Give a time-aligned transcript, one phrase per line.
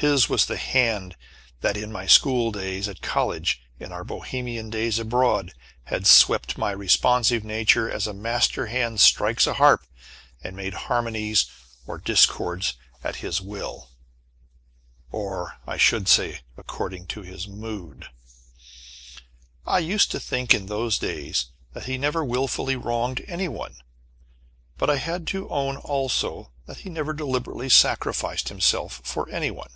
[0.00, 1.16] His was the hand
[1.60, 5.52] that in my school days, at college, in our Bohemian days abroad,
[5.86, 9.84] had swept my responsive nature as a master hand strikes a harp,
[10.40, 11.46] and made harmonies
[11.84, 13.90] or discords at his will
[15.10, 18.06] or, I should say, according to his mood.
[19.66, 23.74] I used to think in those days that he never willfully wronged any one,
[24.76, 29.70] but I had to own also that he never deliberately sacrificed himself for any one.